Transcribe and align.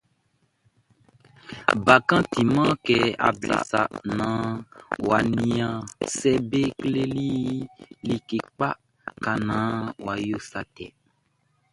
Bakanʼn 1.85 2.29
timan 2.31 2.69
kɛ 2.85 2.97
able 3.27 3.55
sa 3.71 3.81
naan 4.17 4.51
wʼa 5.05 5.19
nian 5.35 5.75
sɛ 6.17 6.31
be 6.49 6.61
kleli 6.79 7.29
i 7.61 7.63
like 8.07 8.31
kpa 8.47 8.69
ka 9.23 9.31
naan 9.47 9.81
wʼa 10.03 10.15
yo 10.27 10.37
sa 10.49 10.59
tɛ. 10.75 10.85